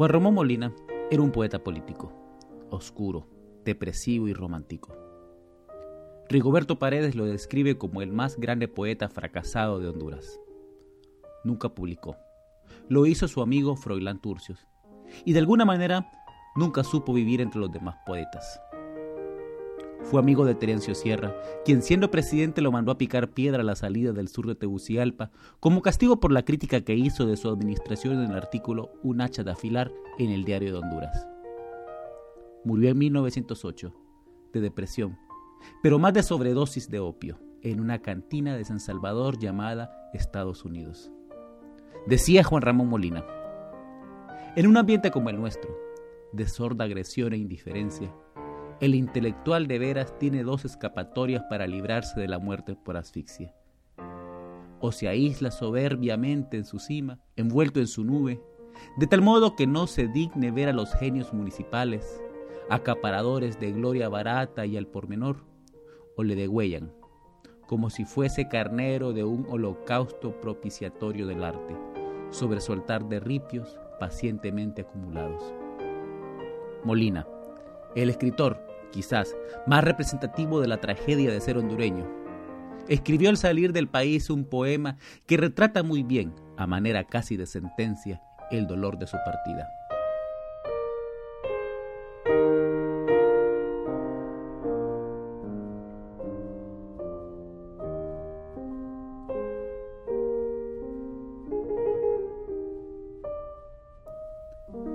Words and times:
Juan 0.00 0.12
Ramón 0.12 0.32
Molina 0.32 0.74
era 1.10 1.20
un 1.20 1.30
poeta 1.30 1.62
político, 1.62 2.10
oscuro, 2.70 3.28
depresivo 3.66 4.28
y 4.28 4.32
romántico. 4.32 4.96
Rigoberto 6.30 6.78
Paredes 6.78 7.14
lo 7.14 7.26
describe 7.26 7.76
como 7.76 8.00
el 8.00 8.10
más 8.10 8.38
grande 8.38 8.66
poeta 8.66 9.10
fracasado 9.10 9.78
de 9.78 9.88
Honduras. 9.88 10.40
Nunca 11.44 11.68
publicó. 11.74 12.16
Lo 12.88 13.04
hizo 13.04 13.28
su 13.28 13.42
amigo 13.42 13.76
Froilán 13.76 14.22
Turcios. 14.22 14.66
Y 15.26 15.34
de 15.34 15.40
alguna 15.40 15.66
manera 15.66 16.10
nunca 16.56 16.82
supo 16.82 17.12
vivir 17.12 17.42
entre 17.42 17.60
los 17.60 17.70
demás 17.70 17.96
poetas. 18.06 18.58
Fue 20.10 20.18
amigo 20.18 20.44
de 20.44 20.56
Terencio 20.56 20.96
Sierra, 20.96 21.36
quien 21.64 21.82
siendo 21.82 22.10
presidente 22.10 22.62
lo 22.62 22.72
mandó 22.72 22.90
a 22.90 22.98
picar 22.98 23.30
piedra 23.30 23.60
a 23.60 23.64
la 23.64 23.76
salida 23.76 24.10
del 24.10 24.26
sur 24.26 24.48
de 24.48 24.56
Tegucigalpa, 24.56 25.30
como 25.60 25.82
castigo 25.82 26.18
por 26.18 26.32
la 26.32 26.44
crítica 26.44 26.80
que 26.80 26.96
hizo 26.96 27.26
de 27.26 27.36
su 27.36 27.48
administración 27.48 28.14
en 28.14 28.32
el 28.32 28.36
artículo 28.36 28.90
Un 29.04 29.20
hacha 29.20 29.44
de 29.44 29.52
afilar 29.52 29.92
en 30.18 30.30
el 30.30 30.42
Diario 30.42 30.72
de 30.72 30.78
Honduras. 30.78 31.28
Murió 32.64 32.90
en 32.90 32.98
1908, 32.98 33.94
de 34.52 34.60
depresión, 34.60 35.16
pero 35.80 36.00
más 36.00 36.12
de 36.12 36.24
sobredosis 36.24 36.90
de 36.90 36.98
opio, 36.98 37.38
en 37.62 37.78
una 37.78 38.02
cantina 38.02 38.56
de 38.56 38.64
San 38.64 38.80
Salvador 38.80 39.38
llamada 39.38 40.10
Estados 40.12 40.64
Unidos. 40.64 41.12
Decía 42.08 42.42
Juan 42.42 42.62
Ramón 42.62 42.88
Molina, 42.88 43.24
en 44.56 44.66
un 44.66 44.76
ambiente 44.76 45.12
como 45.12 45.30
el 45.30 45.36
nuestro, 45.36 45.70
de 46.32 46.48
sorda 46.48 46.86
agresión 46.86 47.32
e 47.32 47.36
indiferencia, 47.36 48.12
el 48.80 48.94
intelectual 48.94 49.66
de 49.66 49.78
veras 49.78 50.18
tiene 50.18 50.42
dos 50.42 50.64
escapatorias 50.64 51.44
para 51.50 51.66
librarse 51.66 52.18
de 52.18 52.28
la 52.28 52.38
muerte 52.38 52.74
por 52.74 52.96
asfixia. 52.96 53.54
O 54.80 54.90
se 54.90 55.06
aísla 55.06 55.50
soberbiamente 55.50 56.56
en 56.56 56.64
su 56.64 56.78
cima, 56.78 57.20
envuelto 57.36 57.80
en 57.80 57.86
su 57.86 58.04
nube, 58.04 58.40
de 58.96 59.06
tal 59.06 59.20
modo 59.20 59.54
que 59.54 59.66
no 59.66 59.86
se 59.86 60.08
digne 60.08 60.50
ver 60.50 60.70
a 60.70 60.72
los 60.72 60.94
genios 60.94 61.34
municipales, 61.34 62.22
acaparadores 62.70 63.60
de 63.60 63.72
gloria 63.72 64.08
barata 64.08 64.64
y 64.64 64.78
al 64.78 64.86
pormenor, 64.86 65.44
o 66.16 66.22
le 66.22 66.34
degüellan, 66.34 66.90
como 67.66 67.90
si 67.90 68.06
fuese 68.06 68.48
carnero 68.48 69.12
de 69.12 69.24
un 69.24 69.46
holocausto 69.50 70.40
propiciatorio 70.40 71.26
del 71.26 71.44
arte, 71.44 71.76
sobre 72.30 72.60
su 72.60 72.72
altar 72.72 73.06
de 73.10 73.20
ripios 73.20 73.78
pacientemente 73.98 74.82
acumulados. 74.82 75.52
Molina, 76.82 77.26
el 77.94 78.08
escritor, 78.08 78.69
quizás 78.90 79.36
más 79.66 79.84
representativo 79.84 80.60
de 80.60 80.68
la 80.68 80.80
tragedia 80.80 81.30
de 81.30 81.40
ser 81.40 81.58
hondureño, 81.58 82.06
escribió 82.88 83.30
al 83.30 83.36
salir 83.36 83.72
del 83.72 83.88
país 83.88 84.30
un 84.30 84.44
poema 84.44 84.96
que 85.26 85.36
retrata 85.36 85.82
muy 85.82 86.02
bien, 86.02 86.34
a 86.56 86.66
manera 86.66 87.04
casi 87.04 87.36
de 87.36 87.46
sentencia, 87.46 88.20
el 88.50 88.66
dolor 88.66 88.98
de 88.98 89.06
su 89.06 89.16
partida. 89.24 89.68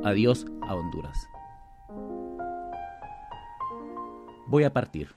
Adiós 0.04 0.46
a 0.62 0.76
Honduras. 0.76 1.18
Voy 4.56 4.64
a 4.64 4.72
partir. 4.72 5.10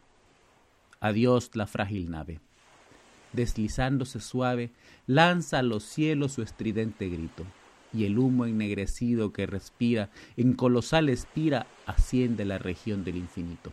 Adiós 0.98 1.52
la 1.54 1.68
frágil 1.68 2.10
nave. 2.10 2.40
Deslizándose 3.32 4.18
suave, 4.18 4.72
lanza 5.06 5.60
a 5.60 5.62
los 5.62 5.84
cielos 5.84 6.32
su 6.32 6.42
estridente 6.42 7.08
grito, 7.08 7.44
y 7.92 8.04
el 8.06 8.18
humo 8.18 8.46
ennegrecido 8.46 9.32
que 9.32 9.46
respira 9.46 10.10
en 10.36 10.54
colosal 10.54 11.08
espira 11.08 11.68
asciende 11.86 12.44
la 12.44 12.58
región 12.58 13.04
del 13.04 13.14
infinito. 13.14 13.70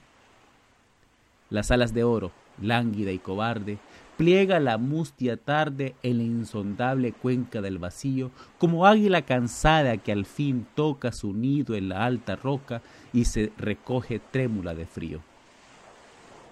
Las 1.50 1.72
alas 1.72 1.96
de 1.96 2.04
oro, 2.04 2.32
lánguida 2.62 3.12
y 3.12 3.18
cobarde, 3.18 3.80
pliega 4.18 4.60
la 4.60 4.78
mustia 4.78 5.36
tarde 5.36 5.96
en 6.04 6.18
la 6.20 6.24
insondable 6.26 7.12
cuenca 7.12 7.64
del 7.64 7.80
vacío, 7.80 8.30
como 8.60 8.86
águila 8.86 9.24
cansada 9.24 9.98
que 9.98 10.12
al 10.12 10.28
fin 10.28 10.68
toca 10.76 11.12
su 11.12 11.34
nido 11.34 11.74
en 11.74 11.90
la 11.90 12.06
alta 12.06 12.36
roca 12.36 12.84
y 13.14 13.26
se 13.26 13.52
recoge 13.58 14.20
trémula 14.20 14.76
de 14.76 14.86
frío. 14.86 15.24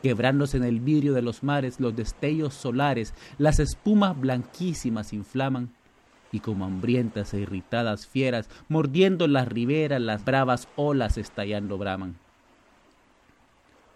Quebrándose 0.04 0.58
en 0.58 0.66
el 0.66 0.82
vidrio 0.82 1.14
de 1.14 1.22
los 1.22 1.44
mares 1.44 1.80
los 1.80 1.96
destellos 1.96 2.54
solares, 2.54 3.14
las 3.38 3.60
espumas 3.60 4.20
blanquísimas 4.20 5.14
inflaman, 5.14 5.72
y 6.34 6.42
como 6.42 6.66
hambrientas 6.66 7.34
e 7.34 7.40
irritadas 7.40 8.06
fieras, 8.06 8.50
mordiendo 8.68 9.28
las 9.28 9.48
riberas, 9.48 10.02
las 10.02 10.26
bravas 10.26 10.68
olas 10.76 11.18
estallando 11.18 11.78
braman. 11.78 12.18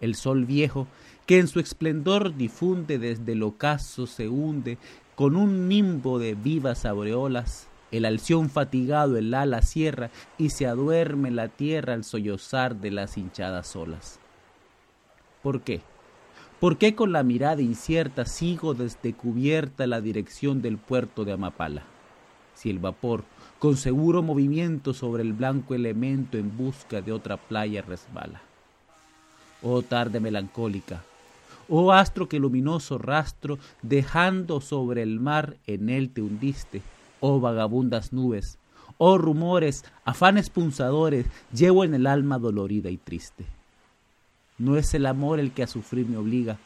El 0.00 0.14
sol 0.14 0.46
viejo 0.46 0.86
que 1.26 1.38
en 1.38 1.48
su 1.48 1.60
esplendor 1.60 2.36
difunde 2.36 2.98
desde 2.98 3.32
el 3.32 3.42
ocaso 3.42 4.06
se 4.06 4.28
hunde 4.28 4.78
con 5.14 5.36
un 5.36 5.68
nimbo 5.68 6.18
de 6.18 6.34
vivas 6.34 6.86
aureolas, 6.86 7.66
el 7.90 8.06
alción 8.06 8.48
fatigado 8.48 9.18
el 9.18 9.34
ala 9.34 9.60
cierra 9.60 10.10
y 10.38 10.50
se 10.50 10.66
aduerme 10.66 11.30
la 11.30 11.48
tierra 11.48 11.92
al 11.92 12.04
sollozar 12.04 12.76
de 12.76 12.92
las 12.92 13.18
hinchadas 13.18 13.76
olas. 13.76 14.20
¿Por 15.42 15.60
qué? 15.60 15.82
¿Por 16.60 16.76
qué 16.76 16.96
con 16.96 17.12
la 17.12 17.22
mirada 17.22 17.62
incierta 17.62 18.26
sigo 18.26 18.74
desde 18.74 19.14
cubierta 19.14 19.86
la 19.86 20.00
dirección 20.00 20.60
del 20.60 20.76
puerto 20.76 21.24
de 21.24 21.32
Amapala? 21.32 21.84
Si 22.54 22.68
el 22.68 22.80
vapor, 22.80 23.22
con 23.60 23.76
seguro 23.76 24.22
movimiento 24.24 24.92
sobre 24.92 25.22
el 25.22 25.34
blanco 25.34 25.76
elemento 25.76 26.36
en 26.36 26.56
busca 26.56 27.00
de 27.00 27.12
otra 27.12 27.36
playa 27.36 27.82
resbala. 27.82 28.42
Oh 29.62 29.82
tarde 29.82 30.18
melancólica, 30.18 31.04
Oh 31.68 31.92
astro 31.92 32.28
que 32.28 32.38
luminoso 32.38 32.96
rastro, 32.96 33.58
dejando 33.82 34.60
sobre 34.60 35.02
el 35.02 35.20
mar 35.20 35.58
en 35.66 35.90
él 35.90 36.10
te 36.10 36.22
hundiste. 36.22 36.80
Oh 37.20 37.40
vagabundas 37.40 38.12
nubes, 38.12 38.58
oh 38.96 39.18
rumores, 39.18 39.84
afanes 40.04 40.50
punzadores, 40.50 41.26
llevo 41.52 41.84
en 41.84 41.94
el 41.94 42.06
alma 42.06 42.38
dolorida 42.38 42.90
y 42.90 42.96
triste. 42.96 43.44
No 44.58 44.76
es 44.76 44.92
el 44.94 45.06
amor 45.06 45.38
el 45.38 45.52
que 45.52 45.62
a 45.62 45.68
sufrir 45.68 46.06
me 46.06 46.16
obliga, 46.16 46.58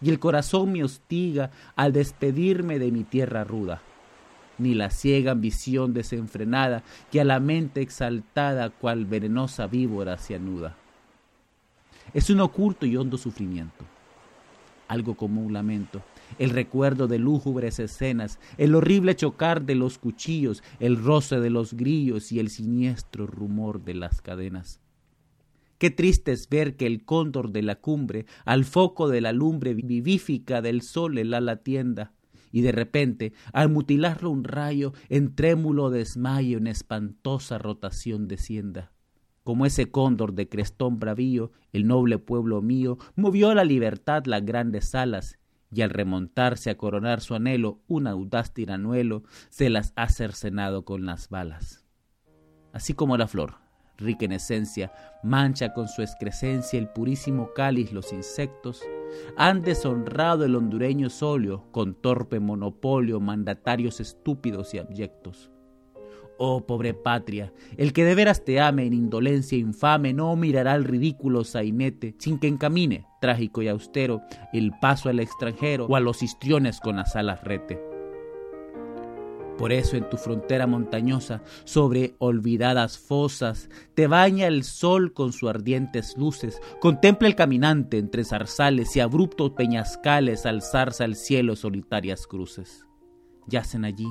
y 0.00 0.10
el 0.10 0.18
corazón 0.18 0.72
me 0.72 0.82
hostiga 0.82 1.50
al 1.76 1.92
despedirme 1.92 2.78
de 2.78 2.90
mi 2.90 3.04
tierra 3.04 3.44
ruda, 3.44 3.82
ni 4.58 4.74
la 4.74 4.90
ciega 4.90 5.32
ambición 5.32 5.94
desenfrenada 5.94 6.82
que 7.10 7.20
a 7.20 7.24
la 7.24 7.38
mente 7.38 7.82
exaltada 7.82 8.70
cual 8.70 9.04
venenosa 9.06 9.66
víbora 9.66 10.18
se 10.18 10.34
anuda. 10.34 10.76
Es 12.12 12.30
un 12.30 12.40
oculto 12.40 12.86
y 12.86 12.96
hondo 12.96 13.16
sufrimiento. 13.16 13.84
Algo 14.88 15.14
como 15.14 15.42
un 15.42 15.52
lamento, 15.52 16.02
el 16.38 16.50
recuerdo 16.50 17.06
de 17.06 17.20
lúgubres 17.20 17.78
escenas, 17.78 18.40
el 18.58 18.74
horrible 18.74 19.14
chocar 19.14 19.62
de 19.62 19.76
los 19.76 19.98
cuchillos, 19.98 20.64
el 20.80 20.96
roce 20.96 21.38
de 21.38 21.50
los 21.50 21.74
grillos 21.74 22.32
y 22.32 22.40
el 22.40 22.50
siniestro 22.50 23.28
rumor 23.28 23.84
de 23.84 23.94
las 23.94 24.20
cadenas. 24.20 24.80
Qué 25.80 25.90
triste 25.90 26.30
es 26.30 26.48
ver 26.48 26.76
que 26.76 26.86
el 26.86 27.04
cóndor 27.04 27.50
de 27.50 27.62
la 27.62 27.74
cumbre, 27.74 28.26
al 28.44 28.64
foco 28.64 29.08
de 29.08 29.20
la 29.20 29.32
lumbre 29.32 29.74
vivífica 29.74 30.62
del 30.62 30.82
sol 30.82 31.18
el 31.18 31.34
ala 31.34 31.56
tienda, 31.56 32.12
y 32.52 32.60
de 32.60 32.70
repente, 32.70 33.32
al 33.52 33.68
mutilarlo 33.68 34.30
un 34.30 34.44
rayo, 34.44 34.92
en 35.08 35.34
trémulo 35.34 35.90
desmayo, 35.90 36.58
en 36.58 36.68
espantosa 36.68 37.58
rotación 37.58 38.28
descienda 38.28 38.92
como 39.50 39.66
ese 39.66 39.90
cóndor 39.90 40.34
de 40.34 40.48
crestón 40.48 41.00
bravío, 41.00 41.50
el 41.72 41.88
noble 41.88 42.18
pueblo 42.18 42.62
mío 42.62 42.98
movió 43.16 43.50
a 43.50 43.54
la 43.56 43.64
libertad 43.64 44.24
las 44.26 44.44
grandes 44.44 44.94
alas, 44.94 45.40
y 45.72 45.82
al 45.82 45.90
remontarse 45.90 46.70
a 46.70 46.76
coronar 46.76 47.20
su 47.20 47.34
anhelo, 47.34 47.80
un 47.88 48.06
audaz 48.06 48.52
tiranuelo 48.52 49.24
se 49.48 49.70
las 49.70 49.92
ha 49.96 50.08
cercenado 50.08 50.84
con 50.84 51.06
las 51.06 51.28
balas. 51.28 51.84
Así 52.72 52.92
como 52.92 53.16
la 53.16 53.26
flor, 53.26 53.54
rica 54.00 54.24
en 54.24 54.32
esencia, 54.32 54.92
mancha 55.22 55.72
con 55.72 55.88
su 55.88 56.02
excrescencia 56.02 56.78
el 56.78 56.88
purísimo 56.88 57.50
cáliz 57.54 57.92
los 57.92 58.12
insectos, 58.12 58.82
han 59.36 59.62
deshonrado 59.62 60.44
el 60.44 60.56
hondureño 60.56 61.10
solio 61.10 61.66
con 61.70 61.94
torpe 61.94 62.40
monopolio 62.40 63.20
mandatarios 63.20 64.00
estúpidos 64.00 64.74
y 64.74 64.78
abyectos 64.78 65.50
Oh 66.42 66.66
pobre 66.66 66.94
patria, 66.94 67.52
el 67.76 67.92
que 67.92 68.02
de 68.02 68.14
veras 68.14 68.46
te 68.46 68.60
ame 68.60 68.86
en 68.86 68.94
indolencia 68.94 69.58
infame 69.58 70.14
no 70.14 70.34
mirará 70.36 70.74
el 70.74 70.84
ridículo 70.84 71.44
sainete 71.44 72.14
sin 72.18 72.38
que 72.38 72.48
encamine, 72.48 73.04
trágico 73.20 73.60
y 73.60 73.68
austero, 73.68 74.22
el 74.54 74.72
paso 74.80 75.10
al 75.10 75.20
extranjero 75.20 75.84
o 75.84 75.96
a 75.96 76.00
los 76.00 76.22
histriones 76.22 76.80
con 76.80 76.96
las 76.96 77.14
alas 77.14 77.44
rete. 77.44 77.89
Por 79.60 79.72
eso 79.72 79.98
en 79.98 80.08
tu 80.08 80.16
frontera 80.16 80.66
montañosa, 80.66 81.42
sobre 81.64 82.14
olvidadas 82.16 82.96
fosas, 82.96 83.68
te 83.92 84.06
baña 84.06 84.46
el 84.46 84.64
sol 84.64 85.12
con 85.12 85.34
sus 85.34 85.50
ardientes 85.50 86.16
luces, 86.16 86.62
contempla 86.80 87.28
el 87.28 87.34
caminante 87.34 87.98
entre 87.98 88.24
zarzales 88.24 88.96
y 88.96 89.00
abruptos 89.00 89.50
peñascales 89.50 90.46
alzarse 90.46 91.04
al 91.04 91.14
cielo 91.14 91.56
solitarias 91.56 92.26
cruces. 92.26 92.86
Yacen 93.48 93.84
allí, 93.84 94.08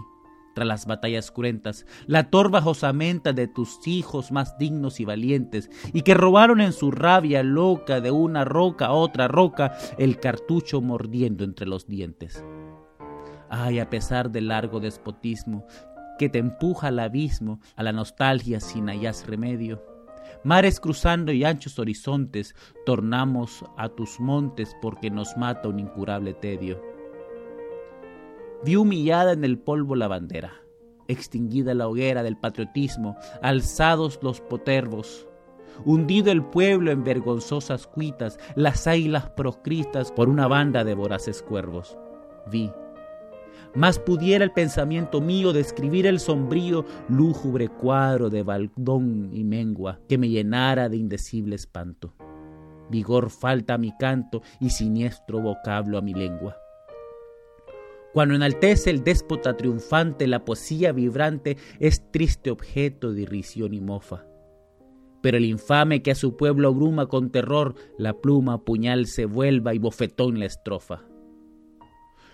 tras 0.53 0.67
las 0.67 0.85
batallas 0.85 1.31
cruentas, 1.31 1.87
la 2.05 2.29
torva 2.29 2.59
osamenta 2.63 3.33
de 3.33 3.47
tus 3.47 3.87
hijos 3.87 4.31
más 4.31 4.55
dignos 4.59 4.99
y 4.99 5.05
valientes, 5.05 5.71
y 5.93 6.03
que 6.03 6.13
robaron 6.13 6.61
en 6.61 6.73
su 6.73 6.91
rabia 6.91 7.41
loca 7.41 8.01
de 8.01 8.11
una 8.11 8.45
roca 8.45 8.85
a 8.85 8.93
otra 8.93 9.27
roca 9.27 9.75
el 9.97 10.19
cartucho 10.19 10.79
mordiendo 10.79 11.43
entre 11.43 11.65
los 11.65 11.87
dientes. 11.87 12.43
Ay, 13.49 13.79
a 13.79 13.89
pesar 13.89 14.31
del 14.31 14.49
largo 14.49 14.79
despotismo 14.79 15.65
que 16.17 16.29
te 16.29 16.39
empuja 16.39 16.87
al 16.89 16.99
abismo, 16.99 17.59
a 17.75 17.83
la 17.83 17.91
nostalgia 17.91 18.59
sin 18.59 18.87
hallas 18.89 19.25
remedio, 19.25 19.81
Mares 20.43 20.79
cruzando 20.79 21.33
y 21.33 21.43
anchos 21.43 21.79
horizontes, 21.79 22.55
tornamos 22.85 23.65
a 23.77 23.89
tus 23.89 24.19
montes 24.19 24.75
porque 24.81 25.09
nos 25.09 25.35
mata 25.35 25.67
un 25.67 25.79
incurable 25.79 26.33
tedio. 26.33 26.81
Vi 28.63 28.77
humillada 28.77 29.33
en 29.33 29.43
el 29.43 29.59
polvo 29.59 29.95
la 29.95 30.07
bandera, 30.07 30.53
extinguida 31.07 31.73
la 31.73 31.89
hoguera 31.89 32.23
del 32.23 32.37
patriotismo, 32.37 33.17
alzados 33.41 34.19
los 34.21 34.39
potervos, 34.39 35.27
hundido 35.83 36.31
el 36.31 36.43
pueblo 36.43 36.91
en 36.91 37.03
vergonzosas 37.03 37.87
cuitas, 37.87 38.39
las 38.55 38.87
águilas 38.87 39.29
proscritas 39.31 40.11
por 40.11 40.29
una 40.29 40.47
banda 40.47 40.85
de 40.85 40.95
voraces 40.95 41.41
cuervos. 41.41 41.97
Vi 42.49 42.71
más 43.75 43.99
pudiera 43.99 44.43
el 44.43 44.51
pensamiento 44.51 45.21
mío 45.21 45.53
describir 45.53 46.07
el 46.07 46.19
sombrío, 46.19 46.85
lúgubre 47.07 47.67
cuadro 47.67 48.29
de 48.29 48.41
baldón 48.41 49.29
y 49.31 49.43
mengua 49.43 49.99
que 50.07 50.17
me 50.17 50.29
llenara 50.29 50.89
de 50.89 50.97
indecible 50.97 51.55
espanto. 51.55 52.15
Vigor 52.89 53.29
falta 53.29 53.75
a 53.75 53.77
mi 53.77 53.95
canto 53.97 54.41
y 54.59 54.71
siniestro 54.71 55.41
vocablo 55.41 55.99
a 55.99 56.01
mi 56.01 56.13
lengua. 56.13 56.57
Cuando 58.11 58.33
enaltece 58.33 58.89
el 58.89 59.03
déspota 59.03 59.55
triunfante, 59.55 60.25
la 60.25 60.43
poesía 60.43 60.91
vibrante 60.91 61.57
es 61.79 62.11
triste 62.11 62.49
objeto 62.49 63.13
de 63.13 63.21
irrisión 63.21 63.75
y 63.75 63.81
mofa. 63.81 64.25
Pero 65.21 65.37
el 65.37 65.45
infame 65.45 66.01
que 66.01 66.09
a 66.09 66.15
su 66.15 66.35
pueblo 66.35 66.73
bruma 66.73 67.05
con 67.05 67.29
terror, 67.29 67.75
la 67.99 68.13
pluma 68.13 68.65
puñal 68.65 69.05
se 69.05 69.25
vuelva 69.25 69.75
y 69.75 69.77
bofetón 69.77 70.39
la 70.39 70.45
estrofa 70.45 71.03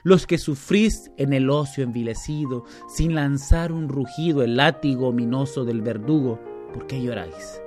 los 0.05 0.27
que 0.27 0.37
sufrís 0.37 1.11
en 1.17 1.33
el 1.33 1.49
ocio 1.49 1.83
envilecido, 1.83 2.63
sin 2.87 3.15
lanzar 3.15 3.71
un 3.71 3.89
rugido 3.89 4.43
el 4.43 4.55
látigo 4.55 5.07
ominoso 5.07 5.65
del 5.65 5.81
verdugo, 5.81 6.39
¿por 6.73 6.85
qué 6.85 7.01
lloráis? 7.01 7.59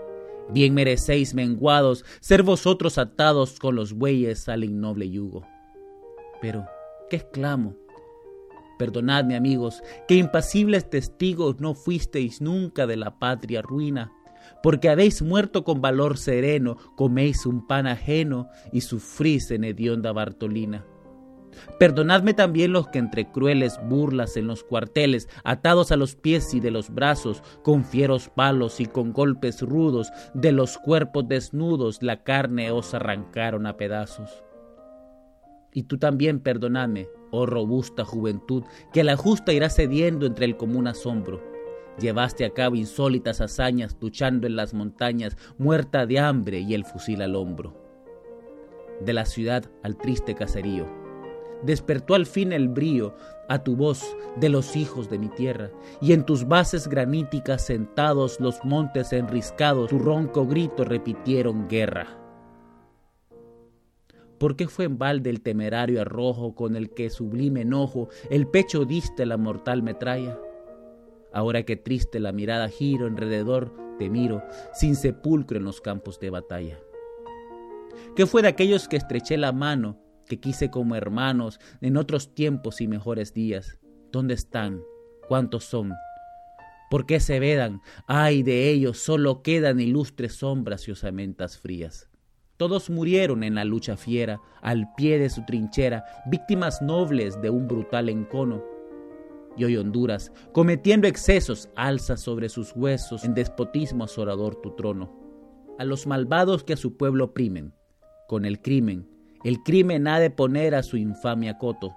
Bien 0.49 0.73
merecéis, 0.73 1.35
menguados, 1.35 2.05
ser 2.21 2.45
vosotros 2.45 2.97
atados 2.97 3.59
con 3.59 3.75
los 3.75 3.93
bueyes 3.93 4.49
al 4.49 4.63
innoble 4.63 5.11
yugo. 5.11 5.45
Pero, 6.41 6.65
¿qué 7.11 7.17
exclamo? 7.17 7.75
Perdonadme, 8.79 9.35
amigos, 9.35 9.83
que 10.07 10.15
impasibles 10.15 10.89
testigos 10.89 11.59
no 11.59 11.75
fuisteis 11.75 12.41
nunca 12.41 12.87
de 12.87 12.97
la 12.97 13.19
patria 13.19 13.63
ruina, 13.63 14.13
porque 14.63 14.89
habéis 14.89 15.23
muerto 15.23 15.65
con 15.65 15.81
valor 15.81 16.17
sereno, 16.17 16.77
coméis 16.95 17.47
un 17.47 17.67
pan 17.67 17.89
ajeno 17.89 18.49
y 18.73 18.83
sufrís 18.83 19.51
en 19.51 19.65
hedionda 19.65 20.13
Bartolina. 20.13 20.87
Perdonadme 21.79 22.35
también 22.35 22.73
los 22.73 22.89
que 22.89 22.99
entre 22.99 23.31
crueles 23.31 23.79
burlas 23.89 24.37
en 24.37 24.47
los 24.47 24.65
cuarteles, 24.65 25.29
atados 25.45 25.93
a 25.93 25.97
los 25.97 26.17
pies 26.17 26.55
y 26.55 26.61
de 26.61 26.71
los 26.71 26.91
brazos, 26.91 27.43
con 27.63 27.85
fieros 27.85 28.29
palos 28.29 28.81
y 28.81 28.87
con 28.87 29.13
golpes 29.13 29.63
rudos, 29.63 30.11
de 30.35 30.53
los 30.53 30.79
cuerpos 30.79 31.29
desnudos 31.29 32.03
la 32.03 32.23
carne 32.23 32.71
os 32.71 32.95
arrancaron 32.95 33.67
a 33.67 33.77
pedazos. 33.77 34.43
Y 35.73 35.85
tú 35.85 35.99
también 35.99 36.41
perdonadme, 36.41 37.09
oh 37.31 37.47
robusta 37.47 38.05
juventud, 38.05 38.65
que 38.93 39.05
la 39.05 39.17
justa 39.17 39.53
irá 39.53 39.71
cediendo 39.71 40.27
entre 40.27 40.47
el 40.47 40.57
común 40.57 40.87
asombro. 40.87 41.43
Llevaste 42.01 42.45
a 42.45 42.51
cabo 42.51 42.77
insólitas 42.77 43.41
hazañas 43.41 43.97
luchando 44.01 44.47
en 44.47 44.57
las 44.57 44.73
montañas, 44.73 45.37
muerta 45.59 46.07
de 46.07 46.21
hambre 46.21 46.61
y 46.61 46.75
el 46.75 46.85
fusil 46.85 47.23
al 47.23 47.35
hombro. 47.35 47.75
De 49.05 49.13
la 49.13 49.25
ciudad 49.25 49.71
al 49.83 49.97
triste 49.97 50.35
caserío, 50.35 50.87
despertó 51.63 52.15
al 52.15 52.27
fin 52.27 52.53
el 52.53 52.69
brío 52.69 53.15
a 53.49 53.63
tu 53.65 53.77
voz 53.77 54.17
de 54.37 54.49
los 54.49 54.77
hijos 54.77 55.09
de 55.09 55.19
mi 55.19 55.29
tierra, 55.29 55.71
y 56.01 56.13
en 56.13 56.25
tus 56.25 56.47
bases 56.47 56.89
graníticas 56.89 57.65
sentados 57.65 58.39
los 58.41 58.65
montes 58.65 59.13
enriscados, 59.13 59.91
tu 59.91 59.99
ronco 59.99 60.47
grito 60.47 60.85
repitieron 60.85 61.69
guerra. 61.69 62.19
¿Por 64.39 64.55
qué 64.55 64.69
fue 64.69 64.85
en 64.85 64.99
balde 64.99 65.31
el 65.31 65.41
temerario 65.41 66.01
arrojo 66.01 66.55
con 66.55 66.77
el 66.77 66.91
que 66.91 67.11
sublime 67.11 67.63
enojo 67.63 68.09
el 68.31 68.47
pecho 68.47 68.85
diste 68.85 69.27
la 69.27 69.37
mortal 69.37 69.83
metralla? 69.83 70.39
Ahora 71.33 71.65
que 71.65 71.77
triste 71.77 72.21
la 72.21 72.33
mirada 72.33 72.69
giro 72.69 73.07
alrededor, 73.07 73.73
te 73.99 74.09
miro, 74.09 74.43
sin 74.73 74.95
sepulcro 74.95 75.59
en 75.59 75.65
los 75.65 75.81
campos 75.81 76.21
de 76.21 76.31
batalla. 76.31 76.79
¿Qué 78.15 78.27
fue 78.27 78.43
de 78.43 78.49
aquellos 78.49 78.87
que 78.87 78.97
estreché 78.97 79.37
la 79.37 79.53
mano 79.53 79.99
que 80.29 80.41
quise 80.41 80.71
como 80.71 80.95
hermanos 80.95 81.59
en 81.81 81.97
otros 81.97 82.35
tiempos 82.35 82.81
y 82.81 82.89
mejores 82.89 83.35
días. 83.35 83.79
¿Dónde 84.13 84.35
están? 84.35 84.83
¿Cuántos 85.27 85.65
son? 85.65 85.93
¿Por 86.91 87.05
qué 87.05 87.21
se 87.21 87.39
vedan? 87.39 87.83
Ay 88.07 88.43
de 88.43 88.71
ellos, 88.71 88.99
solo 88.99 89.43
quedan 89.43 89.81
ilustres 89.81 90.35
sombras 90.37 90.89
y 90.89 90.93
osamentas 90.93 91.59
frías. 91.59 92.09
Todos 92.57 92.91
murieron 92.91 93.45
en 93.45 93.55
la 93.55 93.65
lucha 93.65 93.97
fiera, 93.97 94.41
al 94.63 94.93
pie 94.97 95.19
de 95.19 95.31
su 95.31 95.45
trinchera, 95.45 96.05
víctimas 96.27 96.83
nobles 96.83 97.41
de 97.41 97.51
un 97.51 97.69
brutal 97.69 98.09
encono. 98.09 98.65
Y 99.57 99.65
hoy 99.65 99.77
Honduras, 99.77 100.33
cometiendo 100.53 101.07
excesos, 101.07 101.69
alza 101.77 102.17
sobre 102.17 102.49
sus 102.49 102.73
huesos 102.75 103.25
en 103.25 103.35
despotismo 103.35 104.05
azorador 104.05 104.57
tu 104.61 104.75
trono. 104.75 105.15
A 105.79 105.85
los 105.85 106.07
malvados 106.07 106.65
que 106.65 106.73
a 106.73 106.77
su 106.77 106.97
pueblo 106.97 107.27
oprimen, 107.27 107.75
con 108.27 108.45
el 108.45 108.61
crimen, 108.61 109.09
el 109.45 109.63
crimen 109.63 110.09
ha 110.09 110.19
de 110.19 110.31
poner 110.31 110.75
a 110.75 110.83
su 110.83 110.97
infamia 110.97 111.59
coto. 111.59 111.97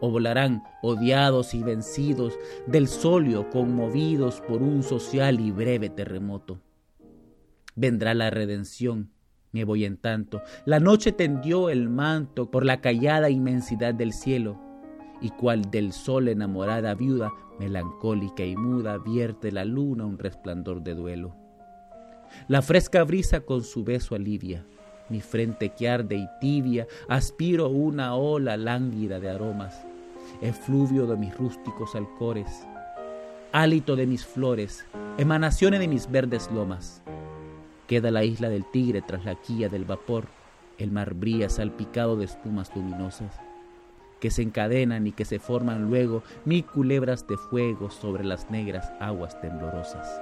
O 0.00 0.10
volarán 0.10 0.62
odiados 0.82 1.54
y 1.54 1.62
vencidos 1.62 2.38
del 2.66 2.86
solio, 2.86 3.48
conmovidos 3.48 4.42
por 4.42 4.62
un 4.62 4.82
social 4.82 5.40
y 5.40 5.50
breve 5.50 5.88
terremoto. 5.88 6.60
Vendrá 7.74 8.12
la 8.12 8.30
redención, 8.30 9.10
me 9.52 9.64
voy 9.64 9.86
en 9.86 9.96
tanto. 9.96 10.42
La 10.66 10.80
noche 10.80 11.12
tendió 11.12 11.70
el 11.70 11.88
manto 11.88 12.50
por 12.50 12.64
la 12.64 12.82
callada 12.82 13.30
inmensidad 13.30 13.94
del 13.94 14.12
cielo, 14.12 14.60
y 15.22 15.30
cual 15.30 15.70
del 15.70 15.92
sol 15.92 16.28
enamorada 16.28 16.94
viuda, 16.94 17.32
melancólica 17.58 18.44
y 18.44 18.54
muda, 18.54 18.98
vierte 18.98 19.50
la 19.50 19.64
luna 19.64 20.04
un 20.04 20.18
resplandor 20.18 20.82
de 20.82 20.94
duelo. 20.94 21.34
La 22.48 22.60
fresca 22.60 23.02
brisa 23.04 23.40
con 23.40 23.62
su 23.62 23.82
beso 23.82 24.14
alivia, 24.14 24.66
mi 25.08 25.20
frente 25.20 25.70
que 25.70 25.88
arde 25.88 26.16
y 26.16 26.28
tibia, 26.40 26.86
aspiro 27.08 27.68
una 27.68 28.14
ola 28.14 28.56
lánguida 28.56 29.20
de 29.20 29.30
aromas, 29.30 29.86
efluvio 30.40 31.06
de 31.06 31.16
mis 31.16 31.36
rústicos 31.36 31.94
alcores, 31.94 32.66
hálito 33.52 33.96
de 33.96 34.06
mis 34.06 34.26
flores, 34.26 34.84
emanaciones 35.18 35.80
de 35.80 35.88
mis 35.88 36.10
verdes 36.10 36.50
lomas. 36.52 37.02
Queda 37.86 38.10
la 38.10 38.24
isla 38.24 38.48
del 38.48 38.64
tigre 38.70 39.02
tras 39.02 39.24
la 39.24 39.36
quilla 39.36 39.68
del 39.68 39.84
vapor, 39.84 40.24
el 40.78 40.90
mar 40.90 41.14
brilla 41.14 41.48
salpicado 41.48 42.16
de 42.16 42.24
espumas 42.24 42.74
luminosas, 42.74 43.40
que 44.20 44.30
se 44.30 44.42
encadenan 44.42 45.06
y 45.06 45.12
que 45.12 45.24
se 45.24 45.38
forman 45.38 45.88
luego 45.88 46.22
mil 46.44 46.64
culebras 46.64 47.26
de 47.26 47.36
fuego 47.36 47.90
sobre 47.90 48.24
las 48.24 48.50
negras 48.50 48.92
aguas 49.00 49.40
temblorosas. 49.40 50.20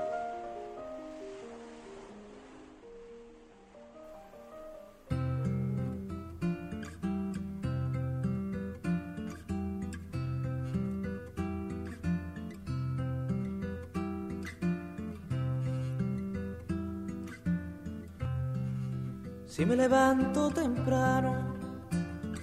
Si 19.54 19.64
me 19.64 19.76
levanto 19.76 20.50
temprano, 20.50 21.36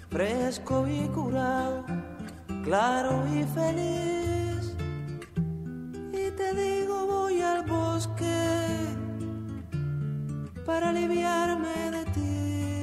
fresco 0.10 0.88
y 0.88 1.10
curado, 1.10 1.84
claro 2.64 3.28
y 3.28 3.44
feliz, 3.44 4.78
y 6.14 6.32
te 6.32 6.54
digo 6.54 7.06
voy 7.08 7.42
al 7.42 7.66
bosque 7.66 8.96
para 10.66 10.92
aliviarme 10.92 11.92
de 11.92 12.06
ti. 12.16 12.76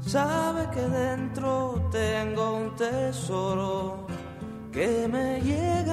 Sabe 0.00 0.68
que 0.70 0.82
dentro 0.82 1.88
tengo 1.92 2.56
un 2.56 2.74
tesoro 2.74 4.08
que 4.72 5.06
me 5.06 5.40
llega 5.42 5.85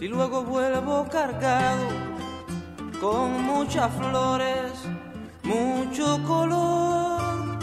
Si 0.00 0.08
luego 0.08 0.42
vuelvo 0.44 1.06
cargado 1.10 1.88
con 3.02 3.42
muchas 3.42 3.92
flores, 3.96 4.72
mucho 5.42 6.18
color, 6.26 7.58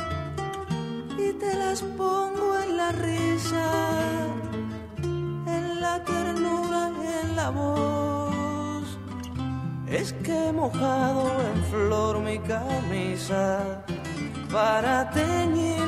y 1.18 1.34
te 1.34 1.52
las 1.56 1.82
pongo 1.82 2.60
en 2.62 2.78
la 2.78 2.92
risa, 2.92 3.66
en 5.02 5.82
la 5.82 6.04
ternura 6.04 6.92
en 7.24 7.36
la 7.36 7.50
voz. 7.50 9.00
Es 9.90 10.14
que 10.14 10.50
he 10.50 10.54
mojado 10.54 11.32
en 11.42 11.64
flor 11.72 12.20
mi 12.20 12.38
camisa 12.38 13.84
para 14.52 15.10
teñir 15.10 15.87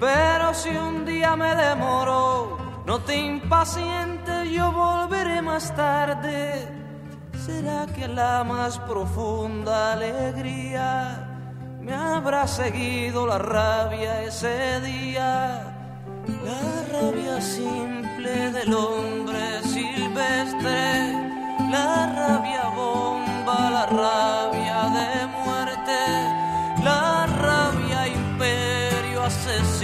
Pero 0.00 0.54
si 0.54 0.70
un 0.70 1.04
día 1.04 1.34
me 1.34 1.54
demoro, 1.56 2.56
no 2.86 3.00
te 3.00 3.16
impacientes, 3.16 4.48
yo 4.50 4.70
volveré 4.70 5.42
más 5.42 5.74
tarde. 5.74 6.68
¿Será 7.44 7.86
que 7.86 8.06
la 8.06 8.44
más 8.44 8.78
profunda 8.80 9.94
alegría 9.94 11.26
me 11.80 11.94
habrá 11.94 12.46
seguido 12.46 13.26
la 13.26 13.38
rabia 13.38 14.22
ese 14.22 14.80
día? 14.82 15.74
La 16.44 17.00
rabia 17.00 17.40
simple 17.40 18.50
del 18.52 18.74
hombre 18.74 19.62
silvestre, 19.62 21.12
la 21.70 22.12
rabia 22.14 22.68
bomba, 22.76 23.70
la 23.70 23.86
rabia 23.86 24.80
de 24.98 25.26
muerte, 25.42 26.84
la 26.84 27.17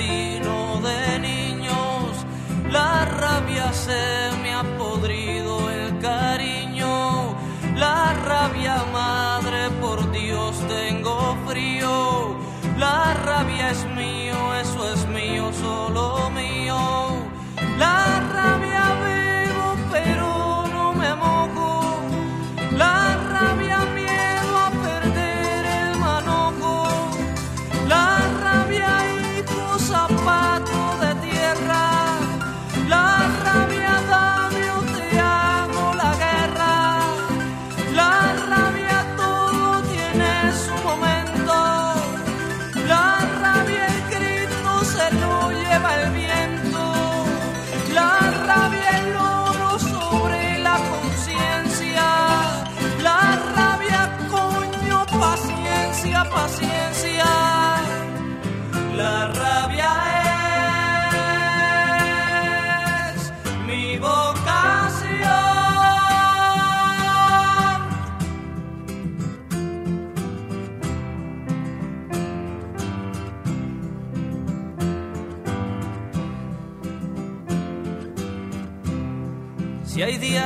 de 0.08 1.18
niños, 1.18 2.26
la 2.70 3.04
rabia 3.04 3.73
se 3.73 4.30
me 4.42 4.52
ha 4.52 4.62
podrido 4.76 5.70
el 5.70 5.99
cariño, 5.99 7.34
la 7.75 8.12
rabia 8.25 8.84
madre, 8.92 9.70
por 9.80 10.11
Dios 10.12 10.56
tengo 10.68 11.37
frío, 11.46 12.37
la 12.76 13.14
rabia 13.14 13.70
es 13.70 13.84
mío, 13.87 14.54
eso 14.61 14.92
es 14.92 15.06
mío, 15.08 15.50
solo 15.52 16.30
mío, 16.30 16.78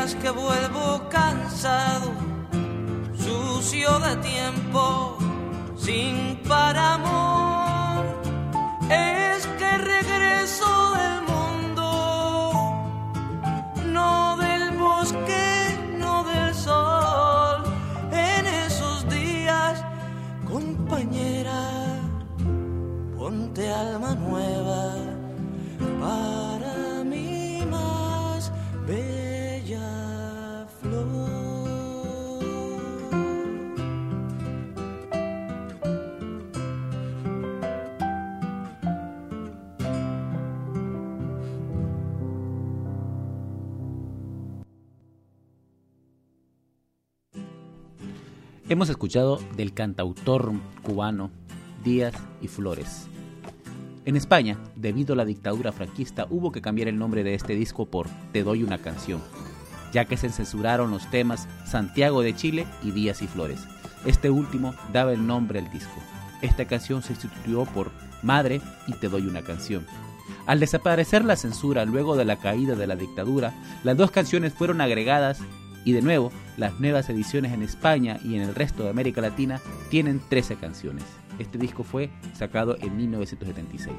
días 0.09 0.15
que 0.23 0.31
vuelvo 0.31 1.09
cansado, 1.11 2.13
sucio 3.15 3.99
de 4.01 4.17
tiempo, 4.17 5.17
sin 5.77 6.41
par 6.49 6.77
Hemos 48.79 48.91
escuchado 48.91 49.41
del 49.57 49.75
cantautor 49.75 50.53
cubano 50.85 51.33
Díaz 51.83 52.15
y 52.41 52.47
Flores. 52.47 53.09
En 54.05 54.15
España, 54.15 54.57
debido 54.77 55.15
a 55.15 55.17
la 55.17 55.25
dictadura 55.25 55.73
franquista, 55.73 56.29
hubo 56.31 56.53
que 56.53 56.63
cambiar 56.63 56.87
el 56.87 56.97
nombre 56.97 57.25
de 57.25 57.35
este 57.35 57.57
disco 57.57 57.87
por 57.87 58.07
Te 58.31 58.45
doy 58.45 58.63
una 58.63 58.79
canción, 58.79 59.21
ya 59.93 60.05
que 60.05 60.17
se 60.17 60.29
censuraron 60.29 60.93
los 60.93 61.11
temas 61.11 61.49
Santiago 61.67 62.23
de 62.23 62.37
Chile 62.37 62.69
y 62.85 62.93
Díaz 62.93 63.21
y 63.21 63.27
Flores. 63.27 63.59
Este 64.07 64.31
último 64.31 64.77
daba 64.93 65.13
el 65.13 65.27
nombre 65.27 65.59
al 65.59 65.73
disco. 65.73 66.01
Esta 66.41 66.65
canción 66.67 67.03
se 67.03 67.17
sustituyó 67.17 67.65
por 67.65 67.91
Madre 68.23 68.61
y 68.87 68.93
Te 68.93 69.09
doy 69.09 69.27
una 69.27 69.43
canción. 69.43 69.85
Al 70.47 70.61
desaparecer 70.61 71.25
la 71.25 71.35
censura 71.35 71.85
luego 71.85 72.15
de 72.15 72.25
la 72.25 72.37
caída 72.37 72.77
de 72.77 72.87
la 72.87 72.95
dictadura, 72.95 73.55
las 73.83 73.97
dos 73.97 74.13
canciones 74.13 74.55
fueron 74.55 74.81
agregadas 74.81 75.41
y 75.85 75.93
de 75.93 76.03
nuevo, 76.03 76.33
las 76.57 76.79
nuevas 76.81 77.09
ediciones 77.09 77.53
en 77.53 77.63
España 77.63 78.19
y 78.25 78.35
en 78.35 78.43
el 78.43 78.55
resto 78.55 78.83
de 78.83 78.91
América 78.91 79.21
Latina 79.21 79.61
tienen 79.91 80.21
13 80.29 80.57
canciones. 80.57 81.05
Este 81.39 81.59
disco 81.59 81.85
fue 81.85 82.11
sacado 82.35 82.77
en 82.81 82.97
1976. 82.97 83.95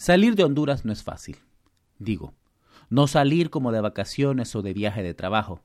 Salir 0.00 0.34
de 0.34 0.44
Honduras 0.44 0.86
no 0.86 0.94
es 0.94 1.02
fácil. 1.02 1.36
Digo, 1.98 2.32
no 2.88 3.06
salir 3.06 3.50
como 3.50 3.70
de 3.70 3.82
vacaciones 3.82 4.56
o 4.56 4.62
de 4.62 4.72
viaje 4.72 5.02
de 5.02 5.12
trabajo, 5.12 5.60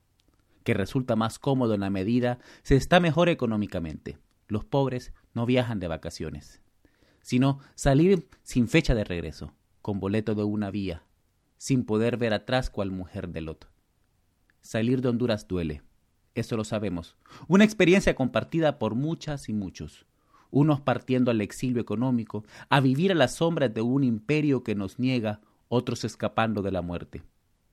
que 0.66 0.74
resulta 0.74 1.16
más 1.16 1.40
cómodo 1.40 1.74
en 1.74 1.80
la 1.80 1.90
medida 1.90 2.40
se 2.62 2.76
está 2.76 3.00
mejor 3.00 3.30
económicamente. 3.30 4.18
Los 4.50 4.66
pobres 4.66 5.14
no 5.34 5.46
viajan 5.46 5.80
de 5.80 5.88
vacaciones, 5.88 6.60
sino 7.22 7.60
salir 7.76 8.28
sin 8.44 8.68
fecha 8.68 8.94
de 8.94 9.06
regreso, 9.06 9.54
con 9.82 10.02
boleto 10.02 10.36
de 10.36 10.44
una 10.44 10.70
vía, 10.70 11.04
sin 11.58 11.86
poder 11.86 12.18
ver 12.18 12.34
atrás 12.34 12.70
cual 12.70 12.92
mujer 12.92 13.30
de 13.30 13.40
Lot. 13.40 13.70
Salir 14.60 15.02
de 15.02 15.08
Honduras 15.08 15.48
duele, 15.48 15.82
eso 16.34 16.58
lo 16.58 16.66
sabemos. 16.66 17.16
Una 17.48 17.64
experiencia 17.64 18.16
compartida 18.16 18.80
por 18.80 18.96
muchas 18.96 19.48
y 19.48 19.54
muchos. 19.54 20.06
Unos 20.56 20.80
partiendo 20.80 21.32
al 21.32 21.42
exilio 21.42 21.82
económico, 21.82 22.46
a 22.70 22.80
vivir 22.80 23.12
a 23.12 23.16
las 23.16 23.36
sombras 23.36 23.74
de 23.74 23.82
un 23.82 24.06
imperio 24.06 24.64
que 24.64 24.74
nos 24.74 25.00
niega, 25.00 25.42
otros 25.68 26.06
escapando 26.06 26.62
de 26.62 26.72
la 26.72 26.82
muerte. 26.82 27.24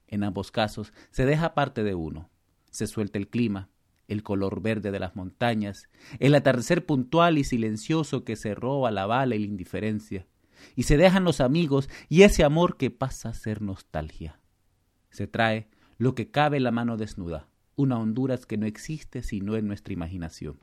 En 0.08 0.24
ambos 0.24 0.50
casos 0.50 0.92
se 1.12 1.24
deja 1.24 1.54
parte 1.54 1.84
de 1.84 1.94
uno. 1.94 2.28
Se 2.72 2.88
suelta 2.88 3.20
el 3.20 3.28
clima, 3.28 3.68
el 4.08 4.24
color 4.24 4.60
verde 4.62 4.90
de 4.90 4.98
las 4.98 5.14
montañas, 5.14 5.88
el 6.18 6.34
atardecer 6.34 6.84
puntual 6.84 7.38
y 7.38 7.44
silencioso 7.44 8.24
que 8.24 8.34
se 8.34 8.52
roba 8.52 8.90
la 8.90 9.06
bala 9.06 9.36
y 9.36 9.38
la 9.38 9.46
indiferencia, 9.46 10.26
y 10.74 10.82
se 10.82 10.96
dejan 10.96 11.22
los 11.22 11.40
amigos 11.40 11.88
y 12.08 12.22
ese 12.22 12.42
amor 12.42 12.76
que 12.78 12.90
pasa 12.90 13.28
a 13.28 13.34
ser 13.34 13.62
nostalgia. 13.62 14.40
Se 15.10 15.28
trae 15.28 15.68
lo 15.98 16.16
que 16.16 16.32
cabe 16.32 16.56
en 16.56 16.64
la 16.64 16.72
mano 16.72 16.96
desnuda, 16.96 17.46
una 17.76 17.96
Honduras 18.00 18.44
que 18.44 18.56
no 18.56 18.66
existe 18.66 19.22
sino 19.22 19.54
en 19.54 19.68
nuestra 19.68 19.94
imaginación. 19.94 20.58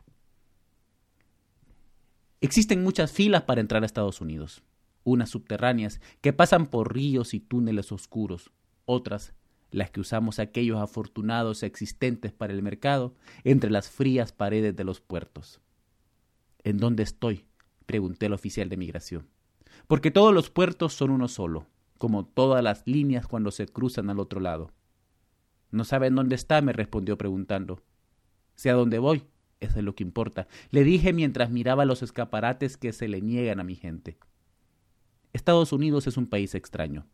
Existen 2.42 2.84
muchas 2.84 3.12
filas 3.12 3.44
para 3.44 3.62
entrar 3.62 3.84
a 3.84 3.86
Estados 3.86 4.22
Unidos, 4.22 4.64
unas 5.04 5.30
subterráneas 5.30 6.00
que 6.22 6.34
pasan 6.34 6.68
por 6.68 6.94
ríos 6.94 7.34
y 7.34 7.40
túneles 7.40 7.92
oscuros, 7.92 8.52
otras 8.86 9.34
las 9.72 9.92
que 9.92 10.00
usamos 10.00 10.40
aquellos 10.40 10.80
afortunados 10.80 11.64
existentes 11.64 12.32
para 12.32 12.54
el 12.54 12.64
mercado 12.64 13.14
entre 13.44 13.70
las 13.70 13.90
frías 13.90 14.32
paredes 14.32 14.76
de 14.76 14.84
los 14.84 15.00
puertos. 15.02 15.60
¿En 16.64 16.78
dónde 16.78 17.04
estoy? 17.04 17.46
pregunté 17.86 18.28
al 18.28 18.34
oficial 18.34 18.70
de 18.70 18.78
migración. 18.78 19.28
Porque 19.88 20.12
todos 20.12 20.34
los 20.34 20.50
puertos 20.50 20.94
son 20.94 21.10
uno 21.10 21.28
solo, 21.28 21.68
como 21.98 22.26
todas 22.26 22.64
las 22.64 22.84
líneas 22.86 23.28
cuando 23.28 23.52
se 23.52 23.68
cruzan 23.68 24.10
al 24.10 24.20
otro 24.20 24.40
lado. 24.40 24.72
No 25.72 25.84
sabe 25.84 26.08
en 26.08 26.16
dónde 26.16 26.36
está, 26.36 26.62
me 26.62 26.74
respondió 26.74 27.18
preguntando. 27.18 27.82
Sé 28.56 28.70
a 28.70 28.74
dónde 28.74 29.00
voy, 29.00 29.24
eso 29.60 29.80
es 29.80 29.84
lo 29.84 29.96
que 29.96 30.04
importa, 30.04 30.48
le 30.72 30.84
dije 30.84 31.14
mientras 31.14 31.52
miraba 31.52 31.86
los 31.86 32.02
escaparates 32.02 32.78
que 32.78 32.94
se 32.94 33.08
le 33.08 33.22
niegan 33.22 33.60
a 33.60 33.64
mi 33.64 33.76
gente. 33.76 34.18
Estados 35.34 35.74
Unidos 35.74 36.08
es 36.08 36.18
un 36.18 36.28
país 36.28 36.56
extraño. 36.56 37.06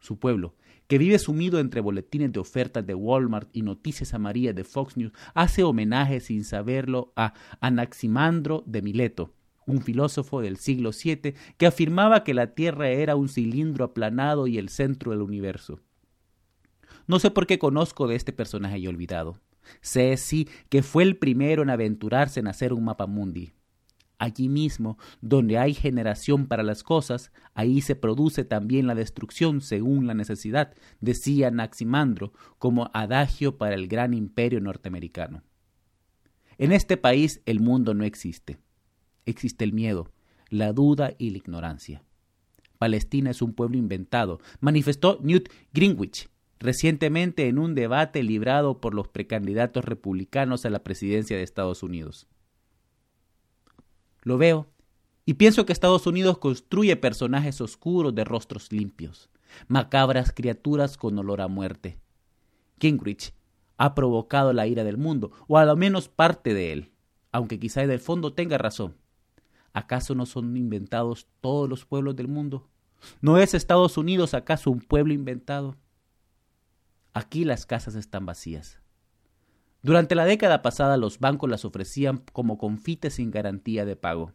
Su 0.00 0.18
pueblo, 0.18 0.54
que 0.88 0.98
vive 0.98 1.18
sumido 1.18 1.58
entre 1.58 1.80
boletines 1.80 2.32
de 2.32 2.40
ofertas 2.40 2.86
de 2.86 2.94
Walmart 2.94 3.48
y 3.52 3.62
noticias 3.62 4.14
amarillas 4.14 4.54
de 4.54 4.64
Fox 4.64 4.96
News, 4.96 5.12
hace 5.34 5.64
homenaje 5.64 6.20
sin 6.20 6.44
saberlo 6.44 7.12
a 7.16 7.34
Anaximandro 7.60 8.62
de 8.66 8.82
Mileto, 8.82 9.32
un 9.66 9.82
filósofo 9.82 10.40
del 10.40 10.56
siglo 10.58 10.90
VII 10.92 11.34
que 11.56 11.66
afirmaba 11.66 12.24
que 12.24 12.34
la 12.34 12.54
Tierra 12.54 12.88
era 12.88 13.16
un 13.16 13.28
cilindro 13.28 13.84
aplanado 13.84 14.46
y 14.46 14.58
el 14.58 14.68
centro 14.68 15.10
del 15.12 15.22
universo. 15.22 15.80
No 17.06 17.18
sé 17.18 17.30
por 17.30 17.46
qué 17.46 17.58
conozco 17.58 18.06
de 18.06 18.16
este 18.16 18.32
personaje 18.32 18.78
y 18.78 18.86
olvidado. 18.86 19.40
Sí 19.80 20.48
que 20.68 20.82
fue 20.82 21.02
el 21.02 21.16
primero 21.16 21.62
en 21.62 21.70
aventurarse 21.70 22.40
en 22.40 22.48
hacer 22.48 22.72
un 22.72 22.84
mapa 22.84 23.06
mundi. 23.06 23.52
Allí 24.18 24.48
mismo, 24.48 24.96
donde 25.20 25.58
hay 25.58 25.74
generación 25.74 26.46
para 26.46 26.62
las 26.62 26.82
cosas, 26.82 27.32
ahí 27.54 27.82
se 27.82 27.96
produce 27.96 28.44
también 28.44 28.86
la 28.86 28.94
destrucción 28.94 29.60
según 29.60 30.06
la 30.06 30.14
necesidad, 30.14 30.72
decía 31.00 31.50
Naximandro 31.50 32.32
como 32.58 32.90
adagio 32.94 33.58
para 33.58 33.74
el 33.74 33.88
gran 33.88 34.14
imperio 34.14 34.60
norteamericano. 34.60 35.42
En 36.56 36.72
este 36.72 36.96
país 36.96 37.42
el 37.44 37.60
mundo 37.60 37.92
no 37.92 38.04
existe. 38.04 38.58
Existe 39.26 39.64
el 39.64 39.74
miedo, 39.74 40.10
la 40.48 40.72
duda 40.72 41.12
y 41.18 41.30
la 41.30 41.38
ignorancia. 41.38 42.02
Palestina 42.78 43.30
es 43.30 43.42
un 43.42 43.52
pueblo 43.52 43.76
inventado, 43.76 44.40
manifestó 44.60 45.18
Newt 45.22 45.50
Greenwich 45.72 46.30
recientemente 46.58 47.48
en 47.48 47.58
un 47.58 47.74
debate 47.74 48.22
librado 48.22 48.80
por 48.80 48.94
los 48.94 49.08
precandidatos 49.08 49.84
republicanos 49.84 50.64
a 50.64 50.70
la 50.70 50.82
presidencia 50.82 51.36
de 51.36 51.42
Estados 51.42 51.82
Unidos. 51.82 52.26
Lo 54.22 54.38
veo 54.38 54.66
y 55.24 55.34
pienso 55.34 55.66
que 55.66 55.72
Estados 55.72 56.06
Unidos 56.06 56.38
construye 56.38 56.96
personajes 56.96 57.60
oscuros 57.60 58.14
de 58.14 58.24
rostros 58.24 58.72
limpios, 58.72 59.28
macabras 59.68 60.32
criaturas 60.32 60.96
con 60.96 61.18
olor 61.18 61.40
a 61.40 61.48
muerte. 61.48 61.98
Gingrich 62.80 63.34
ha 63.76 63.94
provocado 63.94 64.52
la 64.52 64.66
ira 64.66 64.84
del 64.84 64.96
mundo, 64.96 65.32
o 65.48 65.58
a 65.58 65.64
lo 65.64 65.76
menos 65.76 66.08
parte 66.08 66.54
de 66.54 66.72
él, 66.72 66.92
aunque 67.32 67.58
quizá 67.58 67.82
en 67.82 67.90
el 67.90 68.00
fondo 68.00 68.32
tenga 68.32 68.58
razón. 68.58 68.96
¿Acaso 69.72 70.14
no 70.14 70.24
son 70.24 70.56
inventados 70.56 71.26
todos 71.40 71.68
los 71.68 71.84
pueblos 71.84 72.16
del 72.16 72.28
mundo? 72.28 72.68
¿No 73.20 73.38
es 73.38 73.52
Estados 73.52 73.98
Unidos 73.98 74.32
acaso 74.32 74.70
un 74.70 74.80
pueblo 74.80 75.12
inventado? 75.12 75.76
Aquí 77.16 77.46
las 77.46 77.64
casas 77.64 77.94
están 77.94 78.26
vacías. 78.26 78.78
Durante 79.80 80.14
la 80.14 80.26
década 80.26 80.60
pasada 80.60 80.98
los 80.98 81.18
bancos 81.18 81.48
las 81.48 81.64
ofrecían 81.64 82.22
como 82.34 82.58
confites 82.58 83.14
sin 83.14 83.30
garantía 83.30 83.86
de 83.86 83.96
pago. 83.96 84.34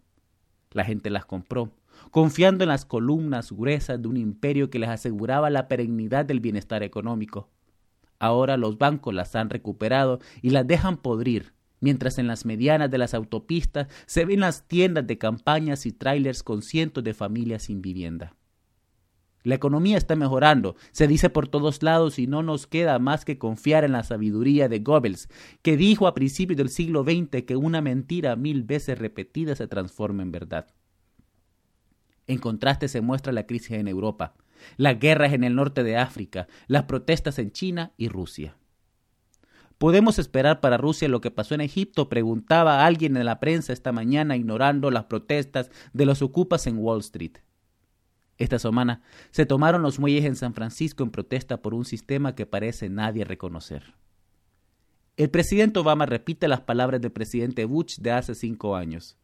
La 0.71 0.83
gente 0.83 1.11
las 1.11 1.25
compró, 1.25 1.69
confiando 2.09 2.63
en 2.63 2.69
las 2.69 2.85
columnas 2.85 3.51
gruesas 3.51 4.01
de 4.01 4.07
un 4.07 4.17
imperio 4.17 4.71
que 4.71 4.79
les 4.79 4.89
aseguraba 4.89 5.51
la 5.51 5.67
perennidad 5.67 6.25
del 6.25 6.39
bienestar 6.39 6.81
económico. 6.81 7.51
Ahora 8.17 8.57
los 8.57 8.79
bancos 8.79 9.13
las 9.13 9.35
han 9.35 9.51
recuperado 9.51 10.19
y 10.41 10.49
las 10.49 10.65
dejan 10.65 10.97
podrir, 10.97 11.53
mientras 11.81 12.17
en 12.17 12.25
las 12.25 12.47
medianas 12.47 12.89
de 12.89 12.97
las 12.97 13.13
autopistas 13.13 13.89
se 14.07 14.25
ven 14.25 14.39
las 14.39 14.67
tiendas 14.67 15.05
de 15.05 15.19
campañas 15.19 15.85
y 15.85 15.91
trailers 15.91 16.41
con 16.41 16.63
cientos 16.63 17.03
de 17.03 17.13
familias 17.13 17.61
sin 17.61 17.83
vivienda. 17.83 18.35
La 19.43 19.55
economía 19.55 19.97
está 19.97 20.15
mejorando, 20.15 20.75
se 20.91 21.07
dice 21.07 21.29
por 21.29 21.47
todos 21.47 21.81
lados 21.81 22.19
y 22.19 22.27
no 22.27 22.43
nos 22.43 22.67
queda 22.67 22.99
más 22.99 23.25
que 23.25 23.37
confiar 23.37 23.83
en 23.83 23.91
la 23.91 24.03
sabiduría 24.03 24.69
de 24.69 24.79
Goebbels, 24.79 25.29
que 25.61 25.77
dijo 25.77 26.07
a 26.07 26.13
principios 26.13 26.57
del 26.57 26.69
siglo 26.69 27.03
XX 27.03 27.43
que 27.43 27.55
una 27.55 27.81
mentira 27.81 28.35
mil 28.35 28.63
veces 28.63 28.99
repetida 28.99 29.55
se 29.55 29.67
transforma 29.67 30.21
en 30.21 30.31
verdad. 30.31 30.67
En 32.27 32.37
contraste 32.37 32.87
se 32.87 33.01
muestra 33.01 33.33
la 33.33 33.47
crisis 33.47 33.71
en 33.71 33.87
Europa, 33.87 34.35
las 34.77 34.99
guerras 34.99 35.33
en 35.33 35.43
el 35.43 35.55
norte 35.55 35.83
de 35.83 35.97
África, 35.97 36.47
las 36.67 36.83
protestas 36.83 37.39
en 37.39 37.51
China 37.51 37.93
y 37.97 38.09
Rusia. 38.09 38.55
¿Podemos 39.79 40.19
esperar 40.19 40.61
para 40.61 40.77
Rusia 40.77 41.07
lo 41.07 41.21
que 41.21 41.31
pasó 41.31 41.55
en 41.55 41.61
Egipto? 41.61 42.07
preguntaba 42.07 42.85
alguien 42.85 43.17
en 43.17 43.25
la 43.25 43.39
prensa 43.39 43.73
esta 43.73 43.91
mañana 43.91 44.35
ignorando 44.35 44.91
las 44.91 45.05
protestas 45.05 45.71
de 45.93 46.05
los 46.05 46.21
ocupas 46.21 46.67
en 46.67 46.77
Wall 46.77 46.99
Street. 46.99 47.37
Esta 48.41 48.57
semana 48.57 49.03
se 49.29 49.45
tomaron 49.45 49.83
los 49.83 49.99
muelles 49.99 50.25
en 50.25 50.35
San 50.35 50.55
Francisco 50.55 51.03
en 51.03 51.11
protesta 51.11 51.61
por 51.61 51.75
un 51.75 51.85
sistema 51.85 52.33
que 52.33 52.47
parece 52.47 52.89
nadie 52.89 53.23
reconocer. 53.23 53.93
El 55.15 55.29
presidente 55.29 55.77
Obama 55.77 56.07
repite 56.07 56.47
las 56.47 56.61
palabras 56.61 56.99
del 57.01 57.11
presidente 57.11 57.65
Bush 57.65 57.99
de 57.99 58.13
hace 58.13 58.33
cinco 58.33 58.75
años. 58.75 59.15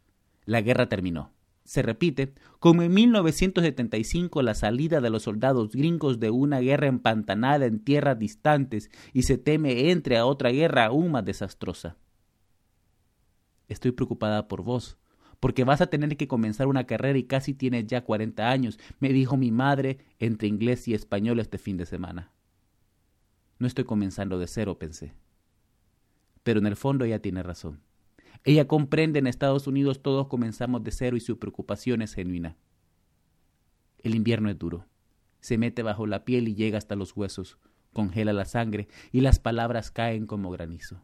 La 0.46 0.62
guerra 0.62 0.88
terminó. 0.88 1.32
Se 1.64 1.82
repite, 1.82 2.36
como 2.60 2.84
en 2.84 2.94
1975 2.94 4.44
la 4.44 4.54
salida 4.54 5.02
de 5.02 5.10
los 5.10 5.24
soldados 5.24 5.72
gringos 5.72 6.20
de 6.20 6.30
una 6.30 6.60
guerra 6.60 6.86
empantanada 6.86 7.66
en 7.66 7.84
tierras 7.84 8.20
distantes 8.20 8.92
y 9.14 9.24
se 9.24 9.40
teme 9.40 9.90
entre 9.90 10.18
a 10.18 10.28
otra 10.28 10.52
guerra 10.52 10.86
aún 10.86 11.12
más 11.12 11.26
desastrosa. 11.26 11.98
Estoy 13.68 13.94
preocupada 13.94 14.48
por 14.48 14.62
vos, 14.62 15.00
porque 15.40 15.64
vas 15.64 15.82
a 15.82 15.88
tener 15.88 16.18
que 16.18 16.28
comenzar 16.28 16.68
una 16.68 16.86
carrera 16.86 17.18
y 17.18 17.24
casi 17.24 17.54
tienes 17.54 17.88
ya 17.88 18.04
40 18.04 18.50
años, 18.50 18.80
me 19.00 19.10
dijo 19.10 19.38
mi 19.38 19.52
madre 19.52 20.00
entre 20.20 20.48
inglés 20.48 20.88
y 20.88 20.94
español 20.94 21.40
este 21.40 21.58
fin 21.58 21.78
de 21.78 21.86
semana. 21.86 22.32
No 23.60 23.68
estoy 23.68 23.86
comenzando 23.86 24.40
de 24.40 24.48
cero, 24.48 24.80
pensé. 24.80 25.14
Pero 26.44 26.60
en 26.60 26.68
el 26.68 26.76
fondo 26.76 27.06
ella 27.06 27.22
tiene 27.22 27.44
razón. 27.44 27.82
Ella 28.44 28.68
comprende 28.68 29.20
en 29.20 29.28
Estados 29.28 29.68
Unidos 29.68 30.02
todos 30.02 30.28
comenzamos 30.28 30.84
de 30.84 30.92
cero 30.92 31.18
y 31.18 31.20
su 31.20 31.38
preocupación 31.40 32.02
es 32.02 32.14
genuina. 32.14 32.56
El 34.00 34.16
invierno 34.16 34.50
es 34.50 34.58
duro. 34.58 34.86
Se 35.40 35.58
mete 35.58 35.84
bajo 35.84 36.08
la 36.08 36.24
piel 36.24 36.48
y 36.48 36.56
llega 36.56 36.78
hasta 36.78 36.96
los 36.96 37.16
huesos, 37.16 37.58
congela 37.94 38.34
la 38.34 38.46
sangre 38.46 38.88
y 39.12 39.22
las 39.22 39.40
palabras 39.40 39.92
caen 39.92 40.26
como 40.26 40.50
granizo. 40.50 41.04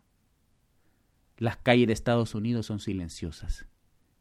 Las 1.38 1.58
calles 1.58 1.88
de 1.88 1.94
Estados 1.94 2.36
Unidos 2.36 2.68
son 2.68 2.80
silenciosas 2.80 3.68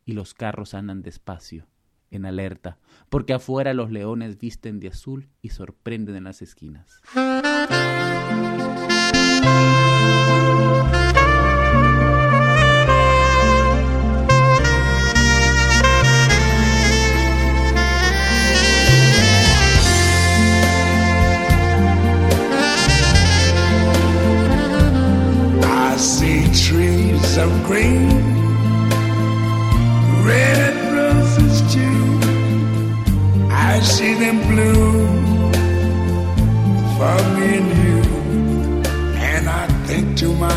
y 0.04 0.12
los 0.12 0.34
carros 0.34 0.74
andan 0.74 1.02
despacio, 1.02 1.66
en 2.10 2.26
alerta, 2.26 2.78
porque 3.08 3.32
afuera 3.32 3.74
los 3.74 3.90
leones 3.90 4.38
visten 4.38 4.80
de 4.80 4.88
azul 4.88 5.28
y 5.40 5.50
sorprenden 5.50 6.16
en 6.16 6.24
las 6.24 6.42
esquinas. 6.42 7.00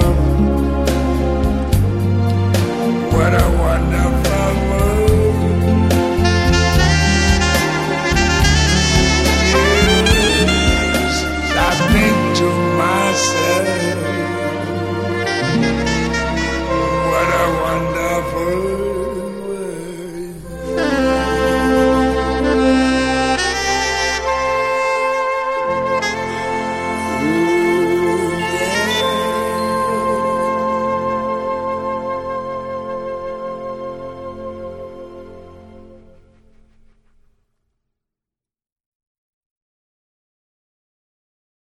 tomorrow. 0.00 0.29